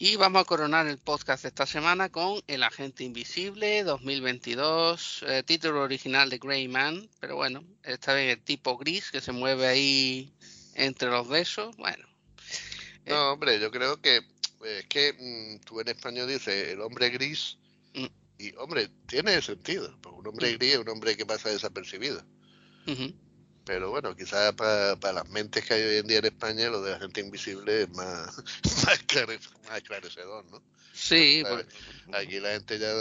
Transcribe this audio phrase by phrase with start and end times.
[0.00, 5.42] Y vamos a coronar el podcast de esta semana con El Agente Invisible 2022, eh,
[5.42, 9.66] título original de Grey Man, pero bueno, esta vez el tipo gris que se mueve
[9.66, 10.32] ahí
[10.74, 12.06] entre los besos, bueno.
[13.06, 13.10] Eh.
[13.10, 14.20] No, hombre, yo creo que
[14.64, 15.14] es que
[15.58, 17.58] mm, tú en español dices el hombre gris
[17.94, 18.06] mm.
[18.38, 20.58] y, hombre, tiene sentido, porque un hombre mm.
[20.58, 22.22] gris es un hombre que pasa desapercibido.
[23.68, 26.92] Pero bueno, quizás para, las mentes que hay hoy en día en España, lo de
[26.92, 28.34] la gente invisible es más,
[28.86, 30.62] más, esclarecedor, ¿no?
[30.94, 31.42] Sí.
[31.46, 31.66] Pues,
[32.14, 32.94] aquí la gente ya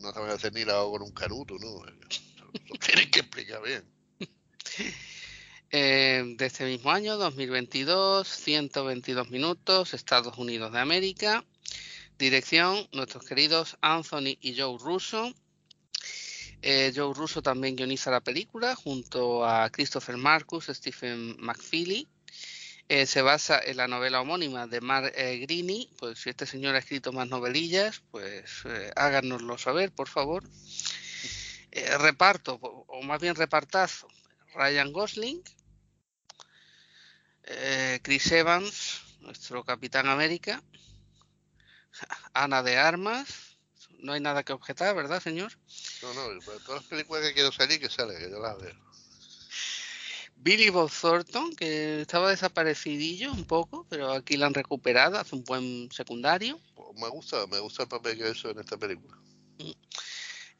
[0.00, 1.84] no sabe hacer ni la con un caruto, ¿no?
[1.84, 3.84] Lo tienen que explicar bien.
[5.70, 11.44] Eh, de este mismo año, 2022, 122 minutos, Estados Unidos de América.
[12.18, 15.34] Dirección, nuestros queridos Anthony y Joe Russo.
[16.60, 22.08] Eh, Joe Russo también guioniza la película junto a Christopher Marcus, Stephen McFeely.
[22.88, 25.88] Eh, se basa en la novela homónima de Mark eh.
[25.98, 28.62] Pues si este señor ha escrito más novelillas, pues
[28.96, 30.42] háganoslo saber, por favor.
[32.00, 34.08] reparto, o más bien repartazo.
[34.54, 35.42] Ryan Gosling,
[38.02, 40.62] Chris Evans, nuestro Capitán América,
[42.32, 43.58] Ana de Armas,
[44.00, 45.52] no hay nada que objetar, ¿verdad, señor?
[46.02, 48.74] No, no, todas las películas que quiero salir, que sale, que yo las veo.
[50.36, 55.42] Billy Bob Thornton, que estaba desaparecidillo un poco, pero aquí la han recuperado, hace un
[55.42, 56.60] buen secundario.
[56.94, 59.16] Me gusta, me gusta el papel que hizo en esta película.
[59.58, 59.72] Mm.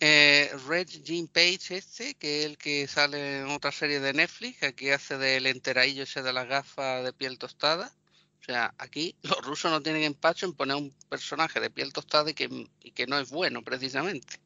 [0.01, 4.63] Eh, Red Jean Page este, que es el que sale en otra serie de Netflix,
[4.63, 7.93] aquí hace del enteraillo ese de las gafas de piel tostada.
[8.41, 12.31] O sea, aquí los rusos no tienen empacho en poner un personaje de piel tostada
[12.31, 14.41] y que, y que no es bueno, precisamente.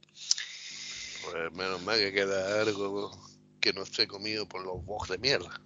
[1.22, 3.10] Pues menos mal que queda algo
[3.60, 5.60] que no esté comido por los bogs de mierda.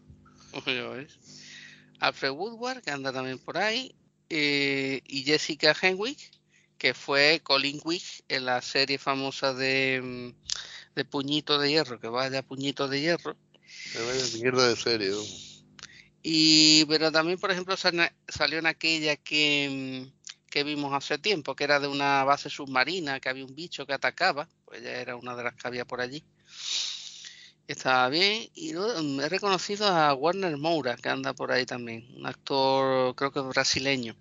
[2.01, 3.95] Alfred Woodward, que anda también por ahí,
[4.29, 6.31] eh, y Jessica Henwick,
[6.79, 12.09] que fue Colin Wick en la serie famosa de, mm, de Puñito de Hierro, que
[12.09, 13.37] vaya Puñito de Hierro.
[14.39, 15.13] mierda de serie.
[16.23, 21.65] Y, pero también, por ejemplo, salió en aquella que, mm, que vimos hace tiempo, que
[21.65, 25.35] era de una base submarina, que había un bicho que atacaba, pues ya era una
[25.35, 26.23] de las que había por allí.
[27.67, 28.49] Estaba bien.
[28.55, 33.33] Y mm, he reconocido a Warner Moura, que anda por ahí también, un actor, creo
[33.33, 34.15] que brasileño.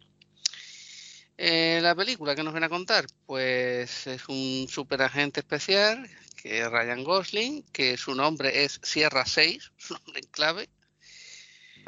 [1.38, 6.10] Eh, la película que nos viene a contar, pues es un superagente especial,
[6.42, 10.70] que es Ryan Gosling, que su nombre es Sierra 6, su nombre en clave,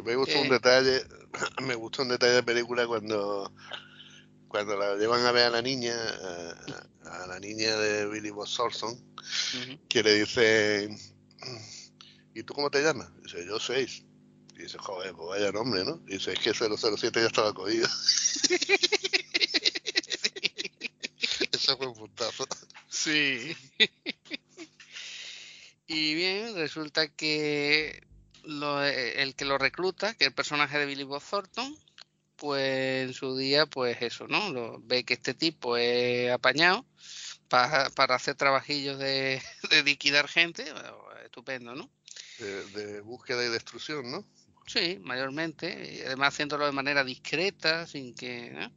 [0.03, 1.01] me gustó un detalle,
[1.61, 3.51] me gustó un detalle de película cuando
[4.47, 6.76] cuando la llevan a ver a la niña, a,
[7.37, 8.99] la niña de Billy Bob Thornton,
[9.87, 10.89] que le dice,
[12.33, 13.11] ¿y tú cómo te llamas?
[13.21, 14.03] Dice, yo seis.
[14.55, 16.01] Y dice, joder, pues vaya nombre, ¿no?
[16.07, 17.87] Y dice, es que 007 ya estaba cogido.
[21.51, 22.47] Eso fue un puntazo.
[22.89, 23.55] Sí.
[25.87, 28.01] y bien, resulta que
[28.45, 31.77] eh, el que lo recluta, que es el personaje de Billy Bob Thornton,
[32.35, 34.51] pues en su día, pues eso, ¿no?
[34.51, 36.83] Lo, ve que este tipo es apañado
[37.47, 40.65] para, para hacer trabajillos de, de, liquidar gente,
[41.23, 41.89] estupendo, ¿no?
[42.39, 44.25] De, búsqueda y destrucción, ¿no?
[44.65, 48.69] Sí, mayormente, y además haciéndolo de manera discreta, sin que...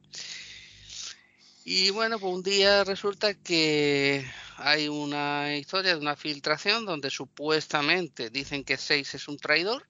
[1.65, 4.25] Y bueno, pues un día resulta que
[4.57, 9.87] hay una historia de una filtración donde supuestamente dicen que Seis es un traidor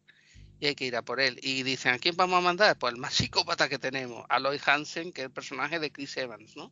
[0.59, 1.39] y hay que ir a por él.
[1.43, 2.79] Y dicen, ¿a quién vamos a mandar?
[2.79, 6.17] Pues el más psicópata que tenemos, a Lloyd Hansen, que es el personaje de Chris
[6.17, 6.71] Evans, ¿no?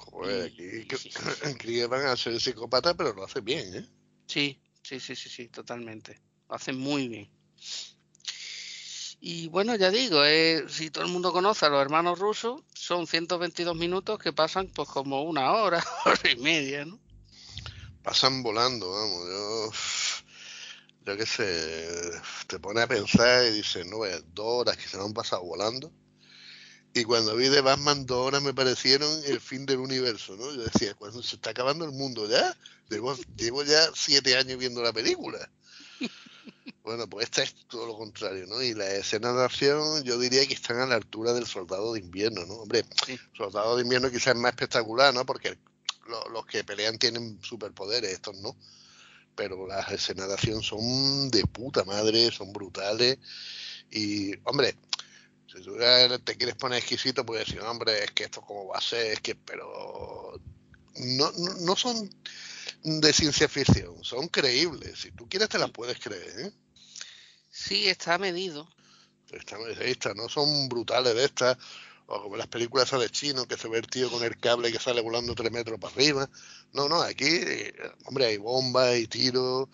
[0.00, 0.86] Joder, aquí
[1.58, 3.88] Chris Evans hace psicópata, pero lo hace bien, ¿eh?
[4.26, 6.20] Sí, sí, sí, sí, sí, totalmente.
[6.48, 7.30] Lo hace muy bien.
[9.20, 13.06] Y bueno, ya digo, eh, si todo el mundo conoce a los hermanos rusos, son
[13.06, 16.98] 122 minutos que pasan pues como una hora, hora y media, ¿no?
[18.02, 19.70] Pasan volando, vamos, yo,
[21.04, 23.98] yo qué sé, te pone a pensar y dices, no,
[24.32, 25.92] dos horas que se me han pasado volando.
[26.92, 30.52] Y cuando vi de Batman dos horas me parecieron el fin del universo, ¿no?
[30.52, 32.56] Yo decía, cuando se está acabando el mundo ya,
[32.88, 35.38] llevo, llevo ya siete años viendo la película.
[36.82, 38.60] Bueno, pues esta es todo lo contrario, ¿no?
[38.62, 42.00] Y la escena de acción yo diría que están a la altura del soldado de
[42.00, 42.54] invierno, ¿no?
[42.54, 42.84] Hombre,
[43.36, 45.24] soldado de invierno quizás es más espectacular, ¿no?
[45.26, 45.58] Porque
[46.32, 48.56] los que pelean tienen superpoderes, estos no.
[49.36, 53.18] Pero las escenas de acción son de puta madre, son brutales.
[53.90, 54.74] Y, hombre,
[55.52, 55.76] si tú
[56.24, 59.20] te quieres poner exquisito, puedes decir, hombre, es que esto como va a ser, es
[59.20, 60.40] que, pero
[60.96, 62.08] no, no, no son
[62.84, 65.00] de ciencia ficción, son creíbles.
[65.00, 66.40] Si tú quieres te las puedes creer.
[66.40, 66.52] ¿eh?
[67.50, 68.68] Sí, está medido.
[69.80, 71.58] Está, no son brutales de estas.
[72.06, 74.80] O como las películas de chino, que se ve el tío con el cable que
[74.80, 76.28] sale volando tres metros para arriba.
[76.72, 77.72] No, no, aquí, eh,
[78.04, 79.68] hombre, hay bombas, hay tiros.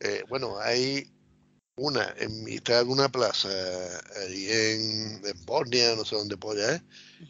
[0.00, 1.10] Eh, bueno, hay
[1.76, 3.48] una en mitad de una plaza
[4.22, 6.82] ahí en, en Bosnia, no sé dónde polla es,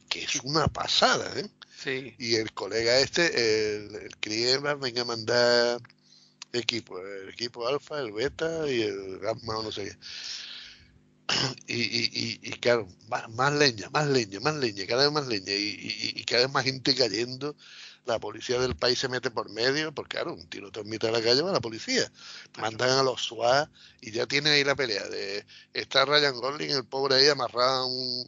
[0.09, 1.49] que es una pasada, ¿eh?
[1.83, 2.15] Sí.
[2.19, 5.81] Y el colega este, el, el Criema, venga a mandar
[6.53, 9.97] equipo, el equipo alfa, el beta y el gamma o no sé qué.
[11.67, 15.27] Y, y, y, y claro, más, más, leña, más leña, más leña, cada vez más
[15.27, 17.57] leña y, y, cada vez más gente cayendo.
[18.06, 21.12] La policía del país se mete por medio, porque claro, un tiroteo en mitad de
[21.12, 22.11] la calle va la policía.
[22.58, 23.69] Mandan a los SWAT
[24.00, 25.44] y ya tiene ahí la pelea de
[25.75, 28.26] está Ryan Gosling, el pobre ahí amarrado a un,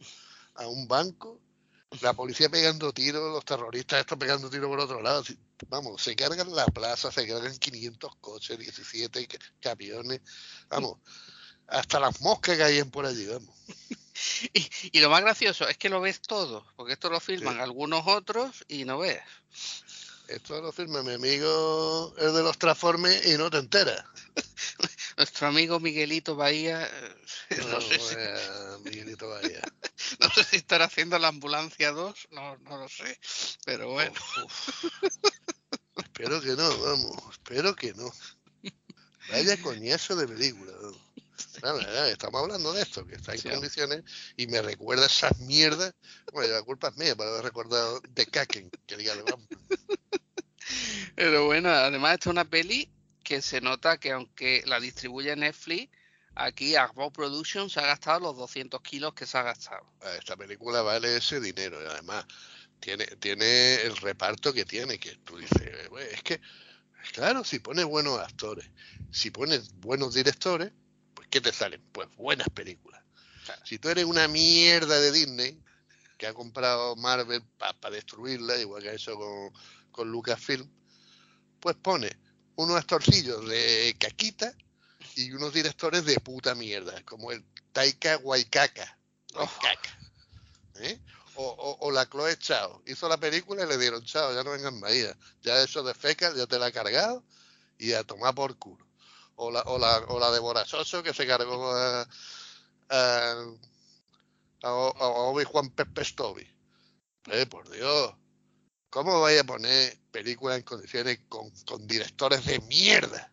[0.56, 1.40] a un banco,
[2.02, 5.25] la policía pegando tiros, los terroristas estos pegando tiros por otro lado.
[5.69, 9.28] Vamos, se cargan la plaza, se cargan 500 coches, 17
[9.60, 10.20] camiones,
[10.69, 10.98] vamos
[11.69, 13.54] hasta las moscas que caían por allí, vamos.
[14.52, 17.60] y, y, lo más gracioso es que lo ves todo, porque esto lo filman sí.
[17.60, 19.20] algunos otros y no ves.
[20.28, 24.04] Esto lo firma mi amigo, el de los transformes, y no te enteras.
[25.16, 26.86] Nuestro amigo Miguelito Bahía.
[27.56, 28.84] No, no sé si...
[28.84, 29.62] Miguelito Bahía.
[30.20, 33.19] no sé si estará haciendo la ambulancia 2, no, no lo sé,
[33.64, 34.12] pero bueno.
[34.44, 35.12] Uf, uf.
[35.96, 38.12] espero que no, vamos, espero que no.
[39.31, 40.72] Vaya coñazo de película.
[42.12, 43.49] Estamos hablando de esto, que está en sí.
[43.49, 44.05] condiciones
[44.37, 45.94] y me recuerda esas mierdas.
[46.32, 49.14] Bueno, la culpa es mía por haber recordado de Kaken, que diga
[51.14, 52.90] Pero bueno, además esta es una peli
[53.25, 55.90] que se nota que aunque la distribuye Netflix,
[56.34, 59.84] aquí Arbo Productions se ha gastado los 200 kilos que se ha gastado.
[60.19, 62.25] Esta película vale ese dinero y además
[62.81, 65.60] tiene, tiene el reparto que tiene, que tú dices,
[66.12, 66.40] es que,
[67.12, 68.70] claro, si pones buenos actores,
[69.10, 70.72] si pones buenos directores,
[71.30, 71.82] ¿qué te salen?
[71.92, 73.02] Pues buenas películas.
[73.44, 73.62] Claro.
[73.64, 75.62] Si tú eres una mierda de Disney,
[76.16, 79.52] que ha comprado Marvel para pa destruirla, igual que ha hecho con,
[79.90, 80.69] con Lucasfilm,
[81.60, 82.10] pues pone
[82.56, 84.52] unos actorcillos de caquita
[85.14, 88.98] y unos directores de puta mierda, como el Taika Waikaka.
[89.34, 89.50] Oh.
[90.81, 91.00] ¿Eh?
[91.36, 92.82] O, o, o, la Chloe Chao.
[92.86, 94.92] Hizo la película y le dieron chao, ya no vengan más.
[95.42, 97.24] Ya eso de feca, ya te la ha cargado
[97.78, 98.88] y a tomar por culo
[99.38, 102.02] o la, o la, o la de que se cargó a,
[102.90, 103.32] a,
[104.62, 106.46] a, a Obi Juan Pestovi.
[107.31, 108.14] Eh, por Dios,
[108.90, 113.32] ¿cómo vais a poner películas en condiciones con, con directores de mierda?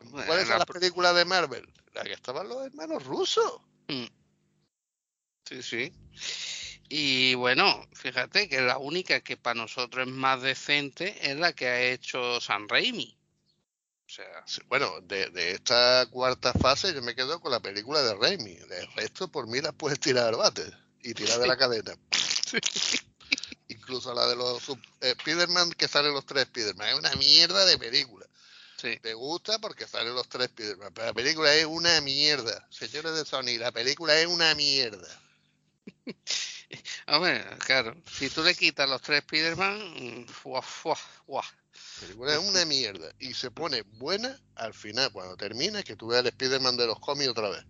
[0.00, 1.72] Bueno, ¿Cuáles son las películas de Marvel?
[1.92, 3.60] La que estaban los hermanos rusos.
[3.86, 4.06] Mm.
[5.44, 5.92] Sí, sí.
[6.88, 11.68] Y bueno, fíjate que la única que para nosotros es más decente es la que
[11.68, 13.16] ha hecho San Raimi.
[14.12, 18.14] O sea, bueno, de, de, esta cuarta fase yo me quedo con la película de
[18.14, 18.52] Raimi.
[18.52, 20.70] El resto por mí las puedes tirar al bate
[21.02, 21.96] y tirar de la cadena.
[22.12, 22.58] Sí.
[23.68, 26.88] Incluso la de los eh, Spider-Man que salen los tres Spider-Man.
[26.88, 28.26] Es una mierda de película.
[28.76, 28.98] Sí.
[29.00, 30.92] Te gusta porque salen los tres Spider-Man.
[30.92, 32.66] Pero la película es una mierda.
[32.68, 35.08] Señores de Sony, la película es una mierda.
[37.06, 41.42] Hombre, claro, si tú le quitas los tres Spider-Man, guau
[42.02, 46.08] la película es una mierda y se pone buena al final, cuando termina, que tú
[46.08, 47.64] veas el Spider-Man de los cómics otra vez.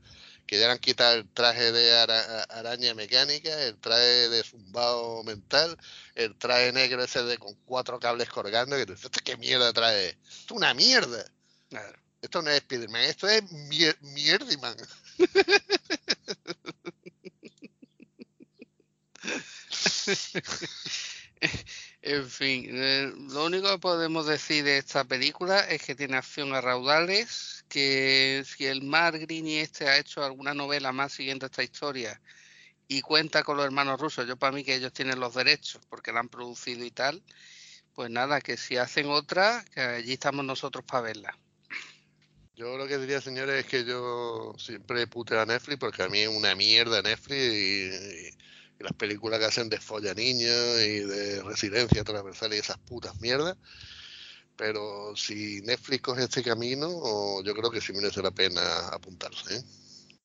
[0.47, 5.23] Que ya le han quitado el traje de ara araña mecánica, el traje de zumbao
[5.23, 5.79] mental,
[6.15, 10.09] el traje negro ese de con cuatro cables colgando, que tú dices, ¿qué mierda trae?
[10.09, 11.25] Esto es una mierda.
[11.69, 11.99] Claro.
[12.21, 14.77] Esto no es Spider-Man, esto es mier mierdiman.
[22.03, 26.55] En fin, eh, lo único que podemos decir de esta película es que tiene acción
[26.55, 31.63] a raudales, que si el Mar Grini este ha hecho alguna novela más siguiendo esta
[31.63, 32.21] historia
[32.89, 36.13] y cuenta con los hermanos rusos, yo para mí que ellos tienen los derechos porque
[36.13, 37.23] la han producido y tal,
[37.95, 41.39] pues nada, que si hacen otra, que allí estamos nosotros para verla.
[42.55, 46.21] Yo lo que diría, señores, es que yo siempre puteo a Netflix porque a mí
[46.21, 48.31] es una mierda Netflix y
[48.83, 53.57] las películas que hacen de folla niños y de residencia transversal y esas putas mierdas.
[54.57, 56.89] Pero si Netflix coge este camino,
[57.43, 59.57] yo creo que sí merece la pena apuntarse.
[59.57, 59.63] ¿eh?